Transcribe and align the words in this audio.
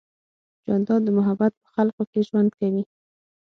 جانداد 0.65 1.01
د 1.05 1.09
محبت 1.17 1.51
په 1.61 1.67
خلقو 1.75 2.03
کې 2.11 2.19
ژوند 2.27 2.49
کوي. 2.57 2.83